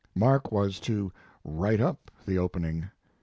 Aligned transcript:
Mark 0.15 0.51
was 0.51 0.79
to 0.79 1.11
"write 1.45 1.79
up" 1.79 2.09
the 2.25 2.35
opening. 2.39 2.89